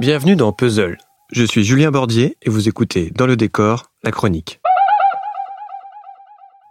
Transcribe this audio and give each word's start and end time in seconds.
Bienvenue 0.00 0.34
dans 0.34 0.50
Puzzle. 0.50 0.96
Je 1.30 1.44
suis 1.44 1.62
Julien 1.62 1.90
Bordier 1.90 2.38
et 2.40 2.48
vous 2.48 2.70
écoutez 2.70 3.10
Dans 3.14 3.26
le 3.26 3.36
décor, 3.36 3.92
la 4.02 4.10
chronique. 4.10 4.58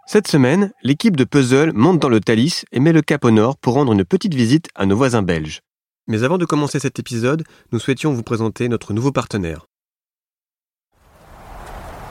Cette 0.04 0.26
semaine, 0.26 0.72
l'équipe 0.82 1.14
de 1.14 1.22
Puzzle 1.22 1.72
monte 1.72 2.00
dans 2.00 2.08
le 2.08 2.18
Thalys 2.18 2.64
et 2.72 2.80
met 2.80 2.90
le 2.92 3.02
cap 3.02 3.24
au 3.24 3.30
nord 3.30 3.56
pour 3.56 3.74
rendre 3.74 3.92
une 3.92 4.04
petite 4.04 4.34
visite 4.34 4.66
à 4.74 4.84
nos 4.84 4.96
voisins 4.96 5.22
belges. 5.22 5.60
Mais 6.08 6.24
avant 6.24 6.38
de 6.38 6.44
commencer 6.44 6.80
cet 6.80 6.98
épisode, 6.98 7.44
nous 7.70 7.78
souhaitions 7.78 8.12
vous 8.12 8.24
présenter 8.24 8.68
notre 8.68 8.92
nouveau 8.92 9.12
partenaire. 9.12 9.66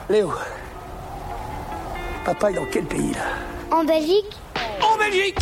Léo, 0.08 0.32
papa 2.24 2.50
est 2.50 2.54
dans 2.54 2.66
quel 2.72 2.86
pays 2.86 3.12
là? 3.12 3.76
En 3.76 3.84
Belgique? 3.84 4.38
En 4.80 4.96
Belgique 4.96 5.40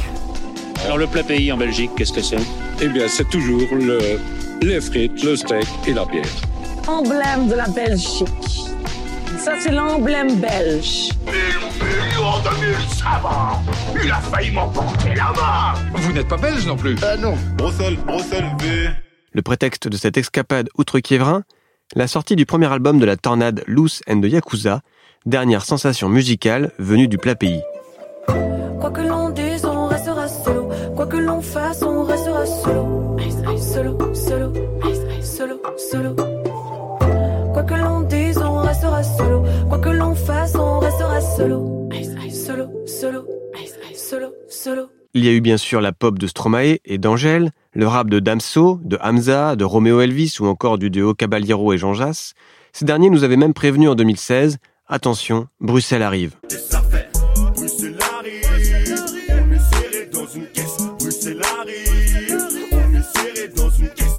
Alors 0.85 0.99
le 0.99 1.07
plat 1.07 1.23
pays 1.23 1.53
en 1.53 1.57
Belgique, 1.57 1.93
qu'est-ce 1.97 2.13
que 2.13 2.21
c'est? 2.21 2.37
Eh 2.83 2.89
bien, 2.89 3.07
c'est 3.07 3.29
toujours 3.29 3.69
le, 3.73 4.19
les 4.63 4.81
frites, 4.81 5.23
le 5.23 5.37
steak 5.37 5.67
et 5.87 5.93
la 5.93 6.05
bière. 6.05 6.25
Emblème 6.87 7.49
de 7.49 7.55
la 7.55 7.69
Belgique. 7.69 8.27
Ça, 9.39 9.55
c'est 9.61 9.71
l'emblème 9.71 10.37
belge. 10.41 11.11
Il 14.05 14.11
a 14.11 14.17
failli 14.17 14.51
m'emporter 14.51 15.15
la 15.15 15.33
main 15.33 15.75
Vous 15.95 16.13
n'êtes 16.13 16.29
pas 16.29 16.37
belge 16.37 16.67
non 16.67 16.77
plus 16.77 16.97
Ah 17.03 17.17
non 17.17 17.35
Bruxelles, 17.57 17.97
Bruxelles 18.07 18.51
V. 18.61 18.89
Le 19.33 19.43
prétexte 19.43 19.89
de 19.89 19.97
cette 19.97 20.17
escapade 20.17 20.69
outre-Kiévrin, 20.77 21.43
la 21.95 22.09
sortie 22.09 22.37
du 22.37 22.47
premier 22.47 22.71
album 22.73 22.99
de 22.99 23.07
la 23.07 23.17
tornade 23.17 23.63
Loose 23.67 24.03
and 24.09 24.21
the 24.21 24.27
Yakuza, 24.27 24.81
dernière 25.27 25.65
sensation 25.65 26.09
musicale 26.09 26.73
venue 26.79 27.09
du 27.09 27.19
plat 27.19 27.35
pays. 27.35 27.63
Quoi 28.27 28.91
que 28.91 29.01
solo. 41.39 41.89
Solo, 42.31 42.69
solo, 42.87 43.25
solo, 43.95 44.33
solo. 44.49 44.91
Il 45.15 45.25
y 45.25 45.29
a 45.29 45.33
eu 45.33 45.41
bien 45.41 45.57
sûr 45.57 45.81
la 45.81 45.93
pop 45.93 46.19
de 46.19 46.27
Stromae 46.27 46.79
et 46.85 46.99
d'Angèle, 46.99 47.53
le 47.73 47.87
rap 47.87 48.11
de 48.11 48.19
Damso, 48.19 48.81
de 48.83 48.99
Hamza, 49.01 49.55
de 49.55 49.65
Romeo 49.65 50.01
Elvis 50.01 50.39
ou 50.41 50.47
encore 50.47 50.79
du 50.79 50.91
duo 50.91 51.15
Caballero 51.15 51.73
et 51.73 51.79
Jean 51.79 51.95
Jass. 51.95 52.35
Ces 52.73 52.85
derniers 52.85 53.11
nous 53.11 53.23
avaient 53.23 53.37
même 53.37 53.55
prévenu 53.55 53.89
en 53.89 53.95
2016 53.95 54.59
Attention, 54.89 55.47
Bruxelles 55.61 56.03
arrive. 56.03 56.35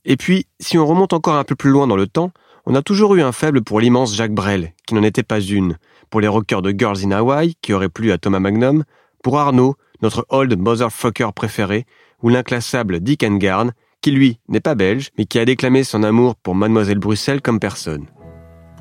Et 0.05 0.15
puis, 0.15 0.45
si 0.59 0.77
on 0.77 0.87
remonte 0.87 1.13
encore 1.13 1.35
un 1.35 1.43
peu 1.43 1.55
plus 1.55 1.69
loin 1.69 1.85
dans 1.85 1.97
le 1.97 2.07
temps, 2.07 2.31
on 2.65 2.75
a 2.75 2.81
toujours 2.81 3.15
eu 3.15 3.21
un 3.21 3.31
faible 3.31 3.63
pour 3.63 3.79
l'immense 3.79 4.15
Jacques 4.15 4.33
Brel, 4.33 4.73
qui 4.85 4.93
n'en 4.93 5.03
était 5.03 5.23
pas 5.23 5.39
une, 5.39 5.77
pour 6.09 6.21
les 6.21 6.27
rockers 6.27 6.61
de 6.61 6.73
Girls 6.77 6.99
in 7.03 7.11
Hawaii, 7.11 7.55
qui 7.61 7.73
auraient 7.73 7.89
plu 7.89 8.11
à 8.11 8.17
Thomas 8.17 8.39
Magnum, 8.39 8.83
pour 9.23 9.39
Arnaud, 9.39 9.75
notre 10.01 10.25
old 10.29 10.57
motherfucker 10.57 11.29
préféré, 11.35 11.85
ou 12.21 12.29
l'inclassable 12.29 12.99
Dick 12.99 13.23
Engarn, 13.23 13.71
qui 14.01 14.11
lui 14.11 14.39
n'est 14.47 14.59
pas 14.59 14.75
belge, 14.75 15.09
mais 15.17 15.25
qui 15.25 15.39
a 15.39 15.45
déclamé 15.45 15.83
son 15.83 16.03
amour 16.03 16.35
pour 16.35 16.55
Mademoiselle 16.55 16.99
Bruxelles 16.99 17.41
comme 17.41 17.59
personne. 17.59 18.05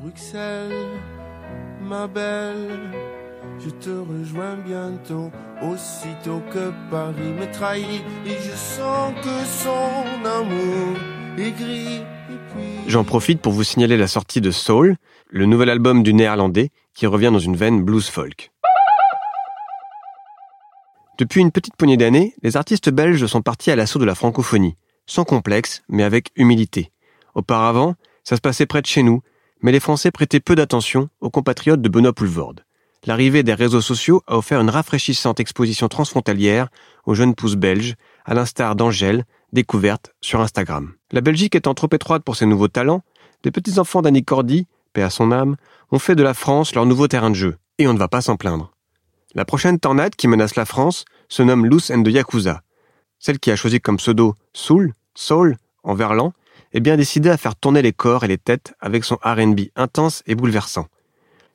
Bruxelles, 0.01 0.71
ma 1.81 2.07
belle, 2.07 2.79
je 3.59 3.69
te 3.69 3.89
rejoins 3.89 4.55
bientôt, 4.65 5.29
aussitôt 5.61 6.41
que 6.53 6.71
Paris 6.89 7.33
me 7.37 7.51
trahit, 7.51 8.03
et 8.25 8.37
je 8.41 8.55
sens 8.55 9.13
que 9.21 9.45
son 9.45 10.25
amour 10.25 10.97
est 11.37 11.51
gris. 11.51 12.01
J'en 12.87 13.03
profite 13.03 13.41
pour 13.41 13.53
vous 13.53 13.63
signaler 13.63 13.97
la 13.97 14.07
sortie 14.07 14.41
de 14.41 14.51
Soul, 14.51 14.95
le 15.29 15.45
nouvel 15.45 15.69
album 15.69 16.01
du 16.03 16.13
néerlandais, 16.13 16.69
qui 16.99 17.07
revient 17.07 17.31
dans 17.31 17.39
une 17.39 17.55
veine 17.55 17.81
blues 17.81 18.09
folk. 18.09 18.51
Depuis 21.17 21.39
une 21.39 21.53
petite 21.53 21.77
poignée 21.77 21.95
d'années, 21.95 22.33
les 22.43 22.57
artistes 22.57 22.89
belges 22.89 23.25
sont 23.25 23.41
partis 23.41 23.71
à 23.71 23.77
l'assaut 23.77 23.99
de 23.99 24.05
la 24.05 24.15
francophonie, 24.15 24.75
sans 25.05 25.23
complexe, 25.23 25.81
mais 25.87 26.03
avec 26.03 26.29
humilité. 26.35 26.91
Auparavant, 27.35 27.95
ça 28.25 28.35
se 28.35 28.41
passait 28.41 28.65
près 28.65 28.81
de 28.81 28.85
chez 28.85 29.01
nous, 29.01 29.21
mais 29.61 29.71
les 29.71 29.79
Français 29.79 30.11
prêtaient 30.11 30.41
peu 30.41 30.55
d'attention 30.55 31.07
aux 31.21 31.29
compatriotes 31.29 31.81
de 31.81 31.87
Benoît 31.87 32.11
Poulvorde. 32.11 32.65
L'arrivée 33.05 33.43
des 33.43 33.53
réseaux 33.53 33.79
sociaux 33.79 34.21
a 34.27 34.35
offert 34.35 34.59
une 34.59 34.69
rafraîchissante 34.69 35.39
exposition 35.39 35.87
transfrontalière 35.87 36.67
aux 37.05 37.13
jeunes 37.13 37.33
pousses 37.33 37.55
belges, 37.55 37.95
à 38.25 38.33
l'instar 38.33 38.75
d'Angèle, 38.75 39.23
découverte 39.53 40.11
sur 40.19 40.41
Instagram. 40.41 40.91
La 41.13 41.21
Belgique 41.21 41.55
étant 41.55 41.75
trop 41.75 41.87
étroite 41.93 42.25
pour 42.25 42.35
ses 42.35 42.45
nouveaux 42.45 42.67
talents, 42.67 43.03
les 43.45 43.51
petits-enfants 43.51 44.01
d'Annie 44.01 44.25
Cordy, 44.25 44.67
paix 44.93 45.01
à 45.01 45.09
son 45.09 45.31
âme, 45.31 45.55
ont 45.91 45.99
fait 45.99 46.15
de 46.15 46.23
la 46.23 46.33
France 46.33 46.75
leur 46.75 46.85
nouveau 46.85 47.07
terrain 47.07 47.29
de 47.29 47.35
jeu. 47.35 47.57
Et 47.77 47.87
on 47.87 47.93
ne 47.93 47.99
va 47.99 48.07
pas 48.07 48.21
s'en 48.21 48.35
plaindre. 48.35 48.71
La 49.35 49.45
prochaine 49.45 49.79
tornade 49.79 50.15
qui 50.15 50.27
menace 50.27 50.55
la 50.55 50.65
France 50.65 51.05
se 51.27 51.43
nomme 51.43 51.65
Loose 51.65 51.91
and 51.91 52.03
the 52.03 52.09
Yakuza. 52.09 52.61
Celle 53.19 53.39
qui 53.39 53.51
a 53.51 53.55
choisi 53.55 53.79
comme 53.79 53.97
pseudo 53.97 54.35
Soul, 54.53 54.93
Soul, 55.13 55.57
en 55.83 55.93
verlan, 55.93 56.33
est 56.73 56.79
bien 56.79 56.97
décidée 56.97 57.29
à 57.29 57.37
faire 57.37 57.55
tourner 57.55 57.81
les 57.81 57.93
corps 57.93 58.23
et 58.23 58.27
les 58.27 58.37
têtes 58.37 58.73
avec 58.79 59.03
son 59.03 59.15
R&B 59.23 59.61
intense 59.75 60.23
et 60.25 60.35
bouleversant. 60.35 60.87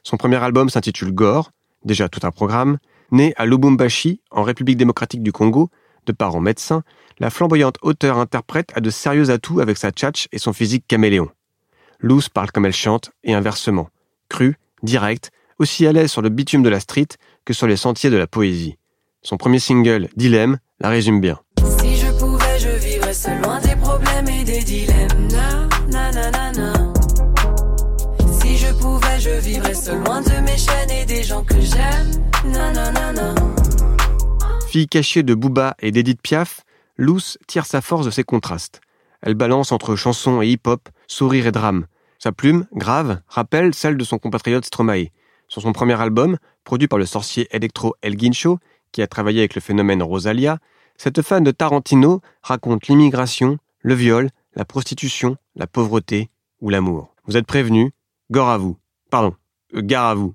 Son 0.03 0.17
premier 0.17 0.37
album 0.37 0.69
s'intitule 0.69 1.13
Gore, 1.13 1.51
déjà 1.85 2.09
tout 2.09 2.21
un 2.27 2.31
programme, 2.31 2.79
né 3.11 3.33
à 3.37 3.47
Lubumbashi, 3.47 4.21
en 4.31 4.43
République 4.43 4.77
démocratique 4.77 5.23
du 5.23 5.33
Congo, 5.33 5.71
de 6.07 6.13
parents 6.13 6.41
médecins, 6.41 6.83
la 7.19 7.31
flamboyante 7.31 7.79
auteure-interprète 7.83 8.73
a 8.75 8.81
de 8.81 8.91
sérieux 8.91 9.31
atouts 9.31 9.61
avec 9.61 9.79
sa 9.79 9.91
tchatch 9.91 10.29
et 10.33 10.39
son 10.39 10.53
physique 10.53 10.85
caméléon. 10.87 11.31
Loose 12.01 12.29
parle 12.29 12.51
comme 12.51 12.67
elle 12.67 12.73
chante, 12.73 13.11
et 13.23 13.35
inversement. 13.35 13.89
Crue, 14.29 14.57
directe, 14.83 15.31
aussi 15.59 15.87
à 15.87 15.93
l'aise 15.93 16.11
sur 16.11 16.23
le 16.23 16.29
bitume 16.29 16.63
de 16.63 16.69
la 16.69 16.81
street 16.81 17.09
que 17.45 17.53
sur 17.53 17.67
les 17.67 17.77
sentiers 17.77 18.11
de 18.11 18.17
la 18.17 18.27
poésie. 18.27 18.77
Son 19.23 19.37
premier 19.37 19.59
single, 19.59 20.09
Dilemme, 20.17 20.59
la 20.81 20.89
résume 20.89 21.21
bien. 21.21 21.41
Si 21.79 21.97
je 21.97 22.11
pouvais, 22.19 22.59
je 22.59 22.69
vivrais 22.69 23.15
seul 23.15 23.41
loin 23.43 23.61
des 23.61 23.77
problèmes 23.77 24.29
et 24.29 24.45
des 24.45 24.63
dilemmes. 24.63 25.29
Na, 25.31 25.69
na, 25.91 26.13
na, 26.13 26.31
na, 26.31 26.53
na. 26.53 26.93
Si 28.33 28.57
je 28.57 28.73
pouvais, 28.75 29.21
je 29.21 29.31
vivrais 29.41 29.75
seul 29.75 30.03
loin 30.05 30.21
de 30.21 30.41
mes 30.41 30.57
chaînes 30.59 30.91
et 30.91 31.07
des 31.07 31.23
gens 31.23 31.43
que 31.45 31.61
j'aime. 31.61 32.25
Fille 34.69 34.89
cachée 34.89 35.23
de 35.23 35.35
Booba 35.35 35.77
et 35.79 35.93
d'Edith 35.93 36.21
Piaf, 36.21 36.63
Loose 36.97 37.39
tire 37.47 37.65
sa 37.65 37.81
force 37.81 38.05
de 38.05 38.11
ses 38.11 38.25
contrastes. 38.25 38.81
Elle 39.23 39.35
balance 39.35 39.73
entre 39.73 39.97
chanson 39.97 40.43
et 40.43 40.49
hip-hop, 40.49 40.89
sourire 41.07 41.47
et 41.47 41.53
drame. 41.53 41.87
Sa 42.19 42.33
plume, 42.33 42.67
grave, 42.73 43.21
rappelle 43.29 43.75
celle 43.75 43.97
de 43.97 44.05
son 44.05 44.19
compatriote 44.19 44.65
Stromae. 44.65 45.11
Sur 45.49 45.63
son 45.63 45.73
premier 45.73 46.01
album, 46.01 46.39
produit 46.65 46.89
par 46.89 46.99
le 46.99 47.07
sorcier 47.07 47.49
électro 47.51 47.95
El 48.03 48.17
Guincho, 48.17 48.59
qui 48.93 49.03
a 49.03 49.07
travaillé 49.07 49.41
avec 49.41 49.55
le 49.55 49.61
phénomène 49.61 50.03
Rosalia, 50.03 50.59
cette 50.97 51.23
fan 51.23 51.43
de 51.43 51.51
Tarantino 51.51 52.21
raconte 52.43 52.87
l'immigration, 52.87 53.59
le 53.81 53.95
viol, 53.95 54.31
la 54.55 54.65
prostitution, 54.65 55.37
la 55.57 55.67
pauvreté 55.67 56.31
ou 56.61 56.71
l'amour. 56.71 57.15
Vous 57.27 57.37
êtes 57.37 57.47
prévenus, 57.47 57.91
gore 58.31 58.49
à 58.49 58.59
vous. 58.59 58.77
Pardon, 59.11 59.35
euh, 59.75 59.83
gare 59.83 60.07
à 60.07 60.15
vous. 60.15 60.35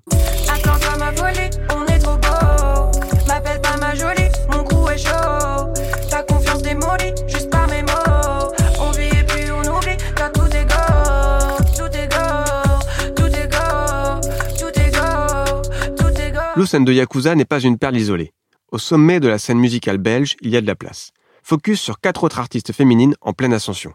And 16.60 16.84
the 16.84 16.90
Yakuza 16.90 17.34
n'est 17.34 17.46
pas 17.46 17.60
une 17.60 17.78
perle 17.78 17.96
isolée. 17.96 18.32
Au 18.70 18.76
sommet 18.78 19.18
de 19.18 19.28
la 19.28 19.38
scène 19.38 19.58
musicale 19.58 19.96
belge, 19.96 20.36
il 20.42 20.50
y 20.50 20.56
a 20.56 20.60
de 20.60 20.66
la 20.66 20.74
place. 20.74 21.10
Focus 21.42 21.80
sur 21.80 22.00
quatre 22.00 22.22
autres 22.22 22.38
artistes 22.38 22.72
féminines 22.72 23.14
en 23.22 23.32
pleine 23.32 23.54
ascension. 23.54 23.94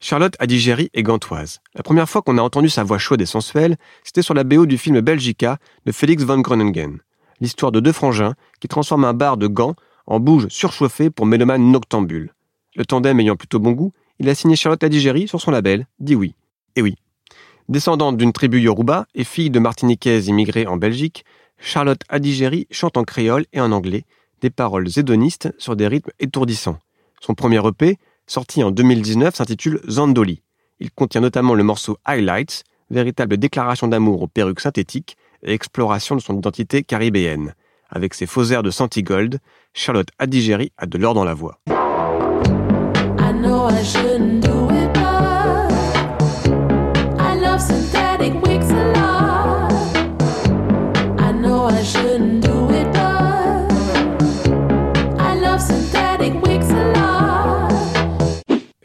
Charlotte 0.00 0.34
Adigéry 0.40 0.90
est 0.92 1.04
gantoise. 1.04 1.60
La 1.74 1.84
première 1.84 2.08
fois 2.08 2.22
qu'on 2.22 2.36
a 2.38 2.42
entendu 2.42 2.68
sa 2.68 2.82
voix 2.82 2.98
chaude 2.98 3.22
et 3.22 3.26
sensuelle, 3.26 3.76
c'était 4.02 4.22
sur 4.22 4.34
la 4.34 4.42
BO 4.42 4.66
du 4.66 4.76
film 4.76 5.00
Belgica 5.00 5.58
de 5.86 5.92
Félix 5.92 6.24
von 6.24 6.40
Groningen. 6.40 6.98
L'histoire 7.40 7.70
de 7.70 7.78
deux 7.78 7.92
frangins 7.92 8.34
qui 8.60 8.66
transforment 8.66 9.04
un 9.04 9.14
bar 9.14 9.36
de 9.36 9.46
Gand 9.46 9.76
en 10.06 10.18
bouge 10.18 10.48
surchauffé 10.48 11.10
pour 11.10 11.26
mélomanes 11.26 11.70
noctambules. 11.70 12.34
Le 12.74 12.84
tandem 12.84 13.20
ayant 13.20 13.36
plutôt 13.36 13.60
bon 13.60 13.70
goût, 13.70 13.92
il 14.18 14.28
a 14.28 14.34
signé 14.34 14.56
Charlotte 14.56 14.82
Adigéry 14.82 15.28
sur 15.28 15.40
son 15.40 15.52
label, 15.52 15.86
dit 16.00 16.16
oui. 16.16 16.34
Et 16.74 16.82
oui. 16.82 16.96
Descendante 17.68 18.16
d'une 18.16 18.32
tribu 18.32 18.60
Yoruba 18.60 19.06
et 19.14 19.22
fille 19.22 19.50
de 19.50 19.60
Martiniquaises 19.60 20.26
immigrées 20.26 20.66
en 20.66 20.76
Belgique, 20.76 21.24
Charlotte 21.60 22.02
Adigéry 22.08 22.66
chante 22.70 22.96
en 22.96 23.04
créole 23.04 23.44
et 23.52 23.60
en 23.60 23.70
anglais, 23.72 24.04
des 24.40 24.50
paroles 24.50 24.88
hédonistes 24.96 25.52
sur 25.58 25.76
des 25.76 25.86
rythmes 25.86 26.10
étourdissants. 26.18 26.78
Son 27.20 27.34
premier 27.34 27.60
EP, 27.66 27.98
sorti 28.26 28.64
en 28.64 28.70
2019, 28.70 29.34
s'intitule 29.34 29.80
Zandoli. 29.88 30.42
Il 30.80 30.90
contient 30.90 31.20
notamment 31.20 31.54
le 31.54 31.62
morceau 31.62 31.98
Highlights, 32.06 32.64
véritable 32.90 33.36
déclaration 33.36 33.88
d'amour 33.88 34.22
aux 34.22 34.26
perruques 34.26 34.60
synthétiques 34.60 35.16
et 35.42 35.52
exploration 35.52 36.16
de 36.16 36.20
son 36.20 36.36
identité 36.38 36.82
caribéenne. 36.82 37.54
Avec 37.90 38.14
ses 38.14 38.26
faux 38.26 38.44
airs 38.44 38.62
de 38.62 38.70
Santigold, 38.70 39.40
Charlotte 39.74 40.08
Adigéry 40.18 40.72
a 40.78 40.86
de 40.86 40.96
l'or 40.96 41.14
dans 41.14 41.24
la 41.24 41.34
voix. 41.34 41.60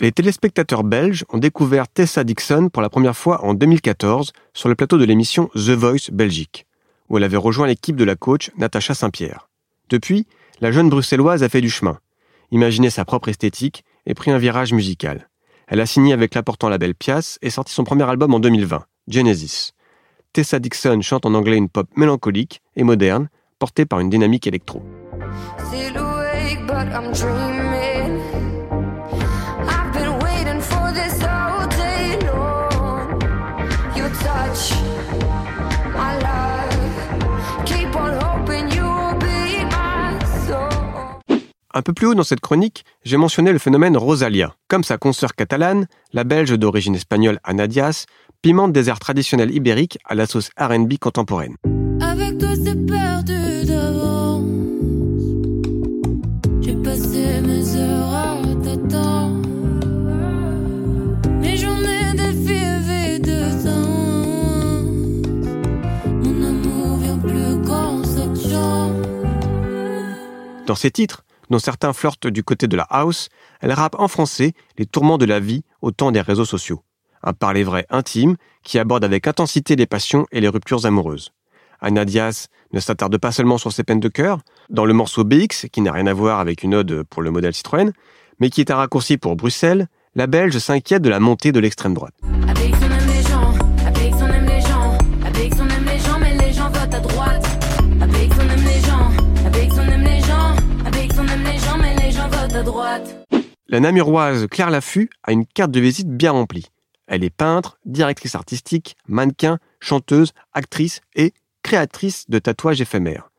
Les 0.05 0.11
téléspectateurs 0.11 0.83
belges 0.83 1.25
ont 1.29 1.39
découvert 1.39 1.87
Tessa 1.87 2.23
Dixon 2.23 2.69
pour 2.69 2.83
la 2.83 2.91
première 2.91 3.17
fois 3.17 3.43
en 3.43 3.55
2014 3.55 4.33
sur 4.53 4.69
le 4.69 4.75
plateau 4.75 4.99
de 4.99 5.03
l'émission 5.03 5.49
The 5.55 5.71
Voice 5.71 6.11
Belgique, 6.11 6.67
où 7.09 7.17
elle 7.17 7.23
avait 7.23 7.37
rejoint 7.37 7.65
l'équipe 7.65 7.95
de 7.95 8.03
la 8.03 8.15
coach 8.15 8.51
Natacha 8.55 8.93
Saint-Pierre. 8.93 9.49
Depuis, 9.89 10.27
la 10.61 10.71
jeune 10.71 10.89
bruxelloise 10.89 11.41
a 11.41 11.49
fait 11.49 11.59
du 11.59 11.71
chemin, 11.71 11.97
imaginé 12.51 12.91
sa 12.91 13.03
propre 13.03 13.29
esthétique 13.29 13.83
et 14.05 14.13
pris 14.13 14.29
un 14.29 14.37
virage 14.37 14.73
musical. 14.73 15.27
Elle 15.67 15.81
a 15.81 15.87
signé 15.87 16.13
avec 16.13 16.35
l'important 16.35 16.69
label 16.69 16.93
Pias 16.93 17.39
et 17.41 17.49
sorti 17.49 17.73
son 17.73 17.83
premier 17.83 18.07
album 18.07 18.31
en 18.31 18.39
2020, 18.39 18.85
Genesis. 19.07 19.71
Tessa 20.33 20.59
Dixon 20.59 21.01
chante 21.01 21.25
en 21.25 21.33
anglais 21.33 21.57
une 21.57 21.67
pop 21.67 21.89
mélancolique 21.95 22.61
et 22.75 22.83
moderne, 22.83 23.27
portée 23.57 23.87
par 23.87 24.01
une 24.01 24.11
dynamique 24.11 24.45
électro. 24.45 24.83
Un 41.77 41.81
peu 41.81 41.91
plus 41.91 42.07
haut 42.07 42.15
dans 42.15 42.23
cette 42.23 42.39
chronique, 42.39 42.85
j'ai 43.03 43.17
mentionné 43.17 43.51
le 43.51 43.59
phénomène 43.59 43.97
Rosalia. 43.97 44.55
Comme 44.69 44.85
sa 44.85 44.97
consoeur 44.97 45.35
catalane, 45.35 45.87
la 46.13 46.23
belge 46.23 46.57
d'origine 46.57 46.95
espagnole 46.95 47.41
Ana 47.43 47.67
Diaz 47.67 48.05
pimente 48.41 48.71
des 48.71 48.87
airs 48.87 48.99
traditionnels 48.99 49.53
ibériques 49.53 49.97
à 50.05 50.15
la 50.15 50.25
sauce 50.25 50.51
R&B 50.57 50.93
contemporaine. 50.97 51.57
Avec 51.99 52.37
toi 52.37 52.51
c'est 52.55 52.85
perdu 52.85 53.65
d'avance. 53.65 54.45
J'ai 56.61 56.75
passé 56.75 57.41
mes 57.45 57.75
heures 57.75 58.13
à 58.13 58.37
t'attendre. 58.63 59.41
Mes 61.41 61.57
journées 61.57 62.13
défilent 62.13 63.21
de 63.21 63.49
sens. 63.59 64.87
Mon 66.23 66.41
amour 66.41 66.97
vient 66.99 67.17
plus 67.17 67.67
quand 67.67 68.01
ça 68.05 68.49
change. 68.49 68.95
Dans 70.67 70.75
ces 70.75 70.89
titres, 70.89 71.24
dont 71.49 71.59
certains 71.59 71.93
flirtent 71.93 72.27
du 72.27 72.43
côté 72.43 72.67
de 72.67 72.75
la 72.75 72.87
house, 72.89 73.29
elle 73.61 73.71
rappe 73.71 73.95
en 73.99 74.07
français 74.07 74.53
les 74.77 74.85
tourments 74.85 75.17
de 75.17 75.25
la 75.25 75.39
vie 75.39 75.63
au 75.81 75.91
temps 75.91 76.11
des 76.11 76.21
réseaux 76.21 76.45
sociaux. 76.45 76.83
Un 77.23 77.33
parler 77.33 77.63
vrai 77.63 77.85
intime 77.89 78.35
qui 78.63 78.79
aborde 78.79 79.03
avec 79.03 79.27
intensité 79.27 79.75
les 79.75 79.85
passions 79.85 80.25
et 80.31 80.41
les 80.41 80.47
ruptures 80.47 80.85
amoureuses. 80.85 81.31
Anna 81.81 82.05
Diaz 82.05 82.47
ne 82.73 82.79
s'attarde 82.79 83.17
pas 83.17 83.31
seulement 83.31 83.57
sur 83.57 83.71
ses 83.71 83.83
peines 83.83 83.99
de 83.99 84.07
cœur, 84.07 84.39
dans 84.69 84.85
le 84.85 84.93
morceau 84.93 85.23
BX, 85.23 85.67
qui 85.71 85.81
n'a 85.81 85.91
rien 85.91 86.07
à 86.07 86.13
voir 86.13 86.39
avec 86.39 86.63
une 86.63 86.75
ode 86.75 87.03
pour 87.09 87.21
le 87.21 87.31
modèle 87.31 87.53
Citroën, 87.53 87.91
mais 88.39 88.49
qui 88.49 88.61
est 88.61 88.71
un 88.71 88.75
raccourci 88.75 89.17
pour 89.17 89.35
Bruxelles, 89.35 89.87
la 90.15 90.27
Belge 90.27 90.57
s'inquiète 90.57 91.01
de 91.01 91.09
la 91.09 91.19
montée 91.19 91.51
de 91.51 91.59
l'extrême 91.59 91.93
droite. 91.93 92.15
La 103.67 103.79
namuroise 103.79 104.47
Claire 104.47 104.69
Laffut 104.69 105.09
a 105.23 105.31
une 105.31 105.45
carte 105.45 105.71
de 105.71 105.79
visite 105.79 106.09
bien 106.09 106.31
remplie. 106.31 106.67
Elle 107.07 107.23
est 107.23 107.29
peintre, 107.29 107.77
directrice 107.85 108.35
artistique, 108.35 108.95
mannequin, 109.07 109.59
chanteuse, 109.79 110.33
actrice 110.53 111.01
et 111.15 111.33
créatrice 111.63 112.29
de 112.29 112.39
tatouages 112.39 112.81
éphémères. 112.81 113.31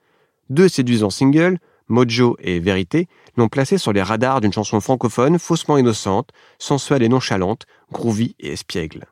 Deux 0.50 0.68
séduisants 0.68 1.10
singles, 1.10 1.58
Mojo 1.88 2.36
et 2.40 2.60
Vérité, 2.60 3.08
l'ont 3.36 3.48
placée 3.48 3.78
sur 3.78 3.92
les 3.92 4.02
radars 4.02 4.40
d'une 4.40 4.52
chanson 4.52 4.80
francophone 4.80 5.38
faussement 5.38 5.78
innocente, 5.78 6.30
sensuelle 6.58 7.02
et 7.02 7.08
nonchalante, 7.08 7.66
groovy 7.92 8.34
et 8.40 8.52
espiègle. 8.52 9.06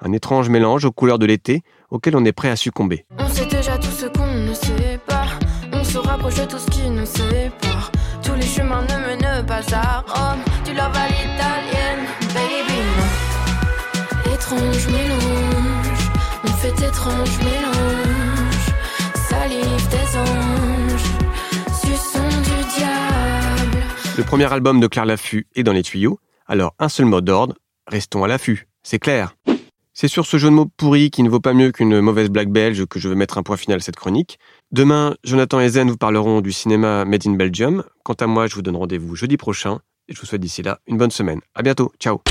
Un 0.00 0.12
étrange 0.12 0.48
mélange 0.48 0.84
aux 0.84 0.92
couleurs 0.92 1.18
de 1.18 1.26
l'été 1.26 1.62
auquel 1.90 2.16
on 2.16 2.24
est 2.24 2.32
prêt 2.32 2.50
à 2.50 2.56
succomber. 2.56 3.04
On 3.18 3.28
sait 3.28 3.46
déjà 3.46 3.76
tout 3.76 3.90
ce 3.90 4.06
qu'on 4.06 4.32
ne 4.32 4.54
sait 4.54 4.98
pas. 5.06 5.26
On 5.72 5.84
se 5.84 5.98
rapproche 5.98 6.36
de 6.36 6.44
tout 6.46 6.58
ce 6.58 6.70
qui 6.70 6.80
sépare. 7.06 7.92
Tous 8.30 8.36
les 8.36 8.46
chemins 8.46 8.82
ne 8.82 9.06
mènent 9.06 9.44
pas 9.44 9.62
à 9.74 10.04
Rome. 10.06 10.38
Tu 10.64 10.72
love 10.72 10.94
à 10.94 11.08
l'italienne, 11.08 12.06
baby. 12.32 12.80
Étrange 14.32 14.86
mélange, 14.86 16.10
on 16.44 16.48
fait 16.48 16.86
étrange 16.86 17.38
mélange. 17.38 18.66
Salive 19.28 19.88
des 19.88 20.16
anges, 20.16 21.10
suçons 21.74 22.28
du 22.28 22.78
diable. 22.78 23.84
Le 24.16 24.22
premier 24.22 24.52
album 24.52 24.78
de 24.78 24.86
Claire 24.86 25.06
Laffut 25.06 25.48
est 25.56 25.64
dans 25.64 25.72
les 25.72 25.82
tuyaux, 25.82 26.20
alors 26.46 26.74
un 26.78 26.88
seul 26.88 27.06
mot 27.06 27.20
d'ordre, 27.20 27.56
restons 27.88 28.22
à 28.22 28.28
l'affût, 28.28 28.68
c'est 28.84 29.00
clair. 29.00 29.34
C'est 30.00 30.08
sur 30.08 30.24
ce 30.24 30.38
jeu 30.38 30.48
de 30.48 30.54
mots 30.54 30.64
pourri 30.64 31.10
qui 31.10 31.22
ne 31.22 31.28
vaut 31.28 31.40
pas 31.40 31.52
mieux 31.52 31.72
qu'une 31.72 32.00
mauvaise 32.00 32.30
blague 32.30 32.48
belge 32.48 32.86
que 32.86 32.98
je 32.98 33.06
veux 33.06 33.14
mettre 33.14 33.36
un 33.36 33.42
point 33.42 33.58
final 33.58 33.76
à 33.76 33.80
cette 33.80 33.96
chronique. 33.96 34.38
Demain, 34.72 35.14
Jonathan 35.24 35.60
et 35.60 35.68
Zen 35.68 35.90
vous 35.90 35.98
parleront 35.98 36.40
du 36.40 36.52
cinéma 36.52 37.04
Made 37.04 37.26
in 37.26 37.34
Belgium. 37.34 37.84
Quant 38.02 38.14
à 38.14 38.26
moi, 38.26 38.46
je 38.46 38.54
vous 38.54 38.62
donne 38.62 38.76
rendez-vous 38.76 39.14
jeudi 39.14 39.36
prochain 39.36 39.80
et 40.08 40.14
je 40.14 40.20
vous 40.20 40.26
souhaite 40.26 40.40
d'ici 40.40 40.62
là 40.62 40.80
une 40.86 40.96
bonne 40.96 41.10
semaine. 41.10 41.42
À 41.54 41.60
bientôt. 41.60 41.92
Ciao. 42.00 42.22